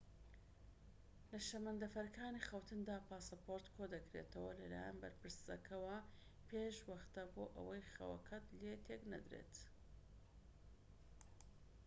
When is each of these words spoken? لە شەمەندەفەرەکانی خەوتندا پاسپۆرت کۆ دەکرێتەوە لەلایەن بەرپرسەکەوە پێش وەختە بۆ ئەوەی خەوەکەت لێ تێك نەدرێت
لە 1.31 1.39
شەمەندەفەرەکانی 1.47 2.45
خەوتندا 2.47 2.97
پاسپۆرت 3.07 3.65
کۆ 3.75 3.83
دەکرێتەوە 3.93 4.51
لەلایەن 4.59 4.97
بەرپرسەکەوە 5.01 5.97
پێش 6.49 6.75
وەختە 6.89 7.23
بۆ 7.33 7.43
ئەوەی 7.55 7.89
خەوەکەت 7.93 8.45
لێ 8.59 8.73
تێك 8.85 9.01
نەدرێت 9.13 9.55